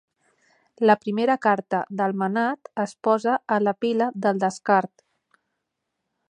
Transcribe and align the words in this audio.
La 0.89 0.95
primera 1.01 1.35
carta 1.43 1.81
del 1.99 2.15
manat 2.21 2.71
es 2.85 2.95
posa 3.09 3.37
a 3.57 3.59
la 3.67 3.75
pila 3.85 4.09
del 4.25 4.41
descart. 4.47 5.07